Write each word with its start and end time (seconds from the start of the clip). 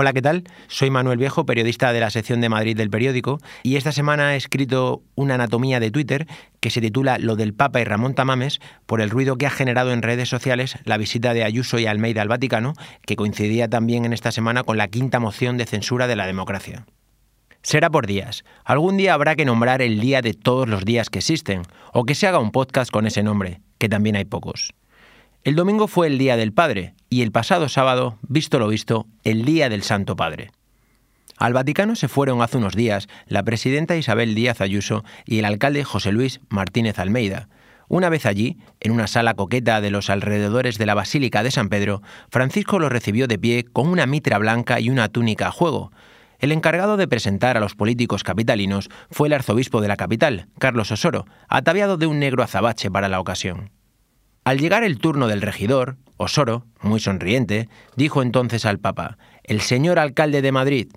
Hola, 0.00 0.14
¿qué 0.14 0.22
tal? 0.22 0.44
Soy 0.68 0.88
Manuel 0.88 1.18
Viejo, 1.18 1.44
periodista 1.44 1.92
de 1.92 2.00
la 2.00 2.08
sección 2.08 2.40
de 2.40 2.48
Madrid 2.48 2.74
del 2.74 2.88
periódico, 2.88 3.38
y 3.62 3.76
esta 3.76 3.92
semana 3.92 4.32
he 4.32 4.38
escrito 4.38 5.02
una 5.14 5.34
anatomía 5.34 5.78
de 5.78 5.90
Twitter 5.90 6.26
que 6.60 6.70
se 6.70 6.80
titula 6.80 7.18
Lo 7.18 7.36
del 7.36 7.52
Papa 7.52 7.82
y 7.82 7.84
Ramón 7.84 8.14
Tamames 8.14 8.60
por 8.86 9.02
el 9.02 9.10
ruido 9.10 9.36
que 9.36 9.46
ha 9.46 9.50
generado 9.50 9.92
en 9.92 10.00
redes 10.00 10.30
sociales 10.30 10.78
la 10.86 10.96
visita 10.96 11.34
de 11.34 11.44
Ayuso 11.44 11.78
y 11.78 11.84
Almeida 11.84 12.22
al 12.22 12.28
Vaticano, 12.28 12.72
que 13.04 13.14
coincidía 13.14 13.68
también 13.68 14.06
en 14.06 14.14
esta 14.14 14.32
semana 14.32 14.62
con 14.62 14.78
la 14.78 14.88
quinta 14.88 15.20
moción 15.20 15.58
de 15.58 15.66
censura 15.66 16.06
de 16.06 16.16
la 16.16 16.26
democracia. 16.26 16.86
Será 17.60 17.90
por 17.90 18.06
días. 18.06 18.42
Algún 18.64 18.96
día 18.96 19.12
habrá 19.12 19.36
que 19.36 19.44
nombrar 19.44 19.82
el 19.82 20.00
día 20.00 20.22
de 20.22 20.32
todos 20.32 20.66
los 20.66 20.86
días 20.86 21.10
que 21.10 21.18
existen, 21.18 21.60
o 21.92 22.04
que 22.04 22.14
se 22.14 22.26
haga 22.26 22.38
un 22.38 22.52
podcast 22.52 22.90
con 22.90 23.06
ese 23.06 23.22
nombre, 23.22 23.60
que 23.76 23.90
también 23.90 24.16
hay 24.16 24.24
pocos. 24.24 24.72
El 25.42 25.54
domingo 25.54 25.88
fue 25.88 26.06
el 26.06 26.18
Día 26.18 26.36
del 26.36 26.52
Padre 26.52 26.92
y 27.08 27.22
el 27.22 27.32
pasado 27.32 27.70
sábado, 27.70 28.18
visto 28.28 28.58
lo 28.58 28.68
visto, 28.68 29.06
el 29.24 29.46
Día 29.46 29.70
del 29.70 29.82
Santo 29.82 30.14
Padre. 30.14 30.50
Al 31.38 31.54
Vaticano 31.54 31.96
se 31.96 32.08
fueron 32.08 32.42
hace 32.42 32.58
unos 32.58 32.76
días 32.76 33.08
la 33.26 33.42
presidenta 33.42 33.96
Isabel 33.96 34.34
Díaz 34.34 34.60
Ayuso 34.60 35.02
y 35.24 35.38
el 35.38 35.46
alcalde 35.46 35.82
José 35.82 36.12
Luis 36.12 36.40
Martínez 36.50 36.98
Almeida. 36.98 37.48
Una 37.88 38.10
vez 38.10 38.26
allí, 38.26 38.58
en 38.80 38.92
una 38.92 39.06
sala 39.06 39.32
coqueta 39.32 39.80
de 39.80 39.90
los 39.90 40.10
alrededores 40.10 40.76
de 40.76 40.84
la 40.84 40.94
Basílica 40.94 41.42
de 41.42 41.50
San 41.50 41.70
Pedro, 41.70 42.02
Francisco 42.28 42.78
los 42.78 42.92
recibió 42.92 43.26
de 43.26 43.38
pie 43.38 43.64
con 43.64 43.88
una 43.88 44.04
mitra 44.04 44.36
blanca 44.36 44.78
y 44.78 44.90
una 44.90 45.08
túnica 45.08 45.46
a 45.46 45.52
juego. 45.52 45.90
El 46.38 46.52
encargado 46.52 46.98
de 46.98 47.08
presentar 47.08 47.56
a 47.56 47.60
los 47.60 47.74
políticos 47.74 48.24
capitalinos 48.24 48.90
fue 49.10 49.28
el 49.28 49.32
arzobispo 49.32 49.80
de 49.80 49.88
la 49.88 49.96
capital, 49.96 50.48
Carlos 50.58 50.92
Osoro, 50.92 51.24
ataviado 51.48 51.96
de 51.96 52.04
un 52.04 52.18
negro 52.18 52.42
azabache 52.42 52.90
para 52.90 53.08
la 53.08 53.20
ocasión. 53.20 53.70
Al 54.50 54.58
llegar 54.58 54.82
el 54.82 54.98
turno 54.98 55.28
del 55.28 55.42
regidor, 55.42 55.96
Osoro, 56.16 56.66
muy 56.80 56.98
sonriente, 56.98 57.68
dijo 57.94 58.20
entonces 58.20 58.66
al 58.66 58.80
Papa, 58.80 59.16
El 59.44 59.60
señor 59.60 60.00
alcalde 60.00 60.42
de 60.42 60.50
Madrid. 60.50 60.88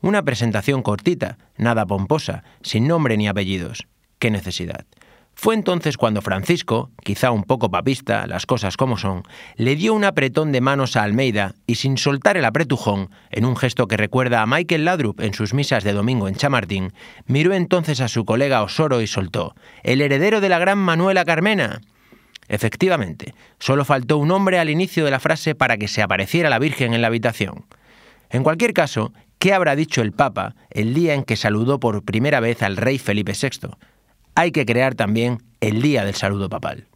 Una 0.00 0.22
presentación 0.22 0.82
cortita, 0.82 1.36
nada 1.56 1.84
pomposa, 1.84 2.44
sin 2.62 2.86
nombre 2.86 3.16
ni 3.16 3.26
apellidos. 3.26 3.88
¿Qué 4.20 4.30
necesidad? 4.30 4.86
Fue 5.34 5.56
entonces 5.56 5.96
cuando 5.96 6.22
Francisco, 6.22 6.92
quizá 7.02 7.32
un 7.32 7.42
poco 7.42 7.72
papista, 7.72 8.28
las 8.28 8.46
cosas 8.46 8.76
como 8.76 8.96
son, 8.96 9.24
le 9.56 9.74
dio 9.74 9.94
un 9.94 10.04
apretón 10.04 10.52
de 10.52 10.60
manos 10.60 10.94
a 10.94 11.02
Almeida 11.02 11.56
y 11.66 11.74
sin 11.74 11.98
soltar 11.98 12.36
el 12.36 12.44
apretujón, 12.44 13.10
en 13.32 13.46
un 13.46 13.56
gesto 13.56 13.88
que 13.88 13.96
recuerda 13.96 14.42
a 14.42 14.46
Michael 14.46 14.84
Ladrup 14.84 15.20
en 15.22 15.34
sus 15.34 15.54
misas 15.54 15.82
de 15.82 15.92
domingo 15.92 16.28
en 16.28 16.36
Chamartín, 16.36 16.92
miró 17.26 17.52
entonces 17.52 18.00
a 18.00 18.06
su 18.06 18.24
colega 18.24 18.62
Osoro 18.62 19.00
y 19.00 19.08
soltó, 19.08 19.56
El 19.82 20.02
heredero 20.02 20.40
de 20.40 20.50
la 20.50 20.60
gran 20.60 20.78
Manuela 20.78 21.24
Carmena. 21.24 21.80
Efectivamente, 22.52 23.34
solo 23.58 23.82
faltó 23.82 24.18
un 24.18 24.30
hombre 24.30 24.58
al 24.58 24.68
inicio 24.68 25.06
de 25.06 25.10
la 25.10 25.20
frase 25.20 25.54
para 25.54 25.78
que 25.78 25.88
se 25.88 26.02
apareciera 26.02 26.50
la 26.50 26.58
Virgen 26.58 26.92
en 26.92 27.00
la 27.00 27.06
habitación. 27.06 27.64
En 28.28 28.42
cualquier 28.42 28.74
caso, 28.74 29.14
¿qué 29.38 29.54
habrá 29.54 29.74
dicho 29.74 30.02
el 30.02 30.12
Papa 30.12 30.54
el 30.68 30.92
día 30.92 31.14
en 31.14 31.24
que 31.24 31.36
saludó 31.36 31.80
por 31.80 32.04
primera 32.04 32.40
vez 32.40 32.62
al 32.62 32.76
rey 32.76 32.98
Felipe 32.98 33.32
VI? 33.32 33.70
Hay 34.34 34.52
que 34.52 34.66
crear 34.66 34.94
también 34.94 35.42
el 35.62 35.80
día 35.80 36.04
del 36.04 36.14
saludo 36.14 36.50
papal. 36.50 36.88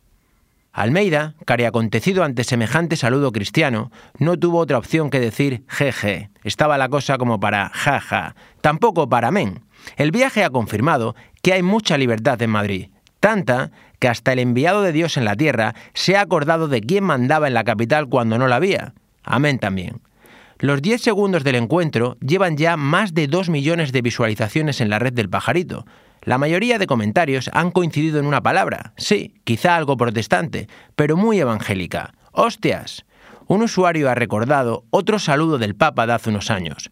Almeida, 0.74 1.36
cari 1.46 1.64
acontecido 1.64 2.22
ante 2.22 2.44
semejante 2.44 2.96
saludo 2.96 3.32
cristiano, 3.32 3.90
no 4.18 4.38
tuvo 4.38 4.58
otra 4.58 4.76
opción 4.76 5.08
que 5.08 5.20
decir 5.20 5.64
jeje. 5.68 6.28
Estaba 6.44 6.76
la 6.76 6.90
cosa 6.90 7.16
como 7.16 7.40
para 7.40 7.70
jaja, 7.70 8.36
tampoco 8.60 9.08
para 9.08 9.28
amén. 9.28 9.62
El 9.96 10.10
viaje 10.10 10.44
ha 10.44 10.50
confirmado 10.50 11.16
que 11.40 11.54
hay 11.54 11.62
mucha 11.62 11.96
libertad 11.96 12.42
en 12.42 12.50
Madrid, 12.50 12.90
tanta 13.20 13.70
que 13.98 14.08
hasta 14.08 14.32
el 14.32 14.38
enviado 14.38 14.82
de 14.82 14.92
Dios 14.92 15.16
en 15.16 15.24
la 15.24 15.36
tierra 15.36 15.74
se 15.94 16.16
ha 16.16 16.20
acordado 16.20 16.68
de 16.68 16.80
quién 16.80 17.04
mandaba 17.04 17.48
en 17.48 17.54
la 17.54 17.64
capital 17.64 18.08
cuando 18.08 18.38
no 18.38 18.48
la 18.48 18.56
había. 18.56 18.94
Amén 19.22 19.58
también. 19.58 20.00
Los 20.58 20.80
10 20.80 21.02
segundos 21.02 21.44
del 21.44 21.56
encuentro 21.56 22.16
llevan 22.20 22.56
ya 22.56 22.76
más 22.76 23.12
de 23.12 23.26
2 23.26 23.50
millones 23.50 23.92
de 23.92 24.00
visualizaciones 24.00 24.80
en 24.80 24.88
la 24.88 24.98
red 24.98 25.12
del 25.12 25.28
pajarito. 25.28 25.84
La 26.22 26.38
mayoría 26.38 26.78
de 26.78 26.86
comentarios 26.86 27.50
han 27.52 27.70
coincidido 27.70 28.18
en 28.18 28.26
una 28.26 28.42
palabra, 28.42 28.94
sí, 28.96 29.34
quizá 29.44 29.76
algo 29.76 29.96
protestante, 29.96 30.66
pero 30.96 31.16
muy 31.16 31.38
evangélica. 31.38 32.14
¡Hostias! 32.32 33.04
Un 33.48 33.62
usuario 33.62 34.10
ha 34.10 34.14
recordado 34.14 34.84
otro 34.90 35.18
saludo 35.18 35.58
del 35.58 35.76
Papa 35.76 36.06
de 36.06 36.14
hace 36.14 36.30
unos 36.30 36.50
años. 36.50 36.90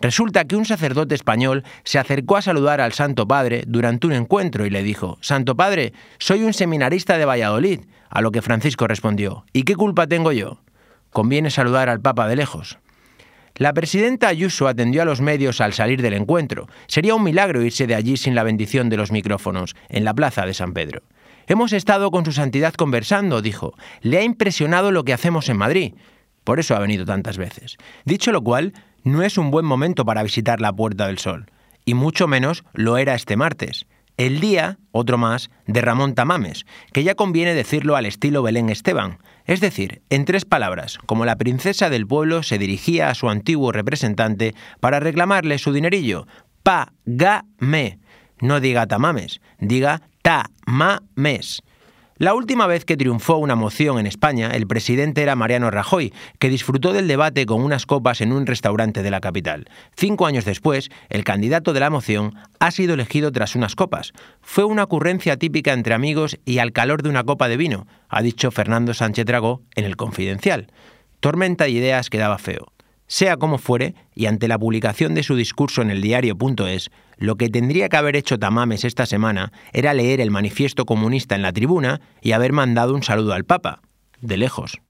Resulta 0.00 0.44
que 0.44 0.56
un 0.56 0.64
sacerdote 0.64 1.14
español 1.14 1.64
se 1.84 1.98
acercó 1.98 2.36
a 2.36 2.42
saludar 2.42 2.80
al 2.80 2.92
Santo 2.92 3.28
Padre 3.28 3.64
durante 3.66 4.06
un 4.06 4.14
encuentro 4.14 4.64
y 4.64 4.70
le 4.70 4.82
dijo, 4.82 5.18
Santo 5.20 5.56
Padre, 5.56 5.92
soy 6.18 6.42
un 6.42 6.54
seminarista 6.54 7.18
de 7.18 7.26
Valladolid, 7.26 7.80
a 8.08 8.22
lo 8.22 8.32
que 8.32 8.42
Francisco 8.42 8.86
respondió, 8.86 9.44
¿y 9.52 9.64
qué 9.64 9.76
culpa 9.76 10.06
tengo 10.06 10.32
yo? 10.32 10.58
Conviene 11.10 11.50
saludar 11.50 11.88
al 11.88 12.00
Papa 12.00 12.28
de 12.28 12.36
lejos. 12.36 12.78
La 13.56 13.74
presidenta 13.74 14.28
Ayuso 14.28 14.68
atendió 14.68 15.02
a 15.02 15.04
los 15.04 15.20
medios 15.20 15.60
al 15.60 15.74
salir 15.74 16.00
del 16.00 16.14
encuentro. 16.14 16.66
Sería 16.86 17.14
un 17.14 17.22
milagro 17.22 17.62
irse 17.62 17.86
de 17.86 17.94
allí 17.94 18.16
sin 18.16 18.34
la 18.34 18.42
bendición 18.42 18.88
de 18.88 18.96
los 18.96 19.12
micrófonos, 19.12 19.76
en 19.90 20.04
la 20.04 20.14
plaza 20.14 20.46
de 20.46 20.54
San 20.54 20.72
Pedro. 20.72 21.02
Hemos 21.46 21.72
estado 21.72 22.10
con 22.10 22.24
su 22.24 22.32
santidad 22.32 22.72
conversando, 22.72 23.42
dijo. 23.42 23.74
Le 24.00 24.18
ha 24.18 24.22
impresionado 24.22 24.92
lo 24.92 25.04
que 25.04 25.12
hacemos 25.12 25.48
en 25.48 25.58
Madrid. 25.58 25.94
Por 26.44 26.58
eso 26.58 26.74
ha 26.74 26.78
venido 26.78 27.04
tantas 27.04 27.36
veces. 27.36 27.76
Dicho 28.04 28.32
lo 28.32 28.42
cual, 28.42 28.72
no 29.04 29.22
es 29.22 29.38
un 29.38 29.50
buen 29.50 29.64
momento 29.64 30.04
para 30.04 30.22
visitar 30.22 30.60
la 30.60 30.72
Puerta 30.72 31.06
del 31.06 31.18
Sol, 31.18 31.46
y 31.84 31.94
mucho 31.94 32.26
menos 32.26 32.64
lo 32.72 32.98
era 32.98 33.14
este 33.14 33.36
martes, 33.36 33.86
el 34.16 34.40
día, 34.40 34.78
otro 34.92 35.16
más, 35.16 35.50
de 35.66 35.80
Ramón 35.80 36.14
Tamames, 36.14 36.66
que 36.92 37.04
ya 37.04 37.14
conviene 37.14 37.54
decirlo 37.54 37.96
al 37.96 38.04
estilo 38.04 38.42
Belén 38.42 38.68
Esteban, 38.68 39.18
es 39.46 39.60
decir, 39.60 40.02
en 40.10 40.26
tres 40.26 40.44
palabras, 40.44 40.98
como 41.06 41.24
la 41.24 41.36
princesa 41.36 41.88
del 41.88 42.06
pueblo 42.06 42.42
se 42.42 42.58
dirigía 42.58 43.08
a 43.08 43.14
su 43.14 43.30
antiguo 43.30 43.72
representante 43.72 44.54
para 44.80 45.00
reclamarle 45.00 45.56
su 45.56 45.72
dinerillo, 45.72 46.26
pa-ga-me. 46.62 47.98
No 48.40 48.60
diga 48.60 48.86
Tamames, 48.86 49.40
diga 49.58 50.02
ta-ma-mes. 50.22 51.62
La 52.20 52.34
última 52.34 52.66
vez 52.66 52.84
que 52.84 52.98
triunfó 52.98 53.38
una 53.38 53.54
moción 53.54 53.98
en 53.98 54.06
España, 54.06 54.50
el 54.50 54.66
presidente 54.66 55.22
era 55.22 55.36
Mariano 55.36 55.70
Rajoy, 55.70 56.12
que 56.38 56.50
disfrutó 56.50 56.92
del 56.92 57.08
debate 57.08 57.46
con 57.46 57.62
unas 57.62 57.86
copas 57.86 58.20
en 58.20 58.32
un 58.32 58.44
restaurante 58.44 59.02
de 59.02 59.10
la 59.10 59.22
capital. 59.22 59.70
Cinco 59.96 60.26
años 60.26 60.44
después, 60.44 60.90
el 61.08 61.24
candidato 61.24 61.72
de 61.72 61.80
la 61.80 61.88
moción 61.88 62.34
ha 62.58 62.72
sido 62.72 62.92
elegido 62.92 63.32
tras 63.32 63.56
unas 63.56 63.74
copas. 63.74 64.12
Fue 64.42 64.64
una 64.64 64.84
ocurrencia 64.84 65.38
típica 65.38 65.72
entre 65.72 65.94
amigos 65.94 66.38
y 66.44 66.58
al 66.58 66.72
calor 66.72 67.02
de 67.02 67.08
una 67.08 67.24
copa 67.24 67.48
de 67.48 67.56
vino, 67.56 67.86
ha 68.10 68.20
dicho 68.20 68.50
Fernando 68.50 68.92
Sánchez 68.92 69.24
Dragó 69.24 69.62
en 69.74 69.86
el 69.86 69.96
Confidencial. 69.96 70.70
Tormenta 71.20 71.64
de 71.64 71.70
ideas 71.70 72.10
quedaba 72.10 72.36
feo. 72.36 72.70
Sea 73.06 73.38
como 73.38 73.56
fuere, 73.56 73.94
y 74.14 74.26
ante 74.26 74.46
la 74.46 74.58
publicación 74.58 75.14
de 75.14 75.22
su 75.22 75.36
discurso 75.36 75.80
en 75.80 75.88
el 75.88 76.02
diario.es, 76.02 76.90
lo 77.20 77.36
que 77.36 77.50
tendría 77.50 77.88
que 77.88 77.98
haber 77.98 78.16
hecho 78.16 78.38
Tamames 78.38 78.82
esta 78.84 79.06
semana 79.06 79.52
era 79.72 79.94
leer 79.94 80.20
el 80.20 80.30
manifiesto 80.30 80.86
comunista 80.86 81.36
en 81.36 81.42
la 81.42 81.52
tribuna 81.52 82.00
y 82.22 82.32
haber 82.32 82.52
mandado 82.52 82.94
un 82.94 83.02
saludo 83.02 83.34
al 83.34 83.44
Papa, 83.44 83.82
de 84.20 84.38
lejos. 84.38 84.80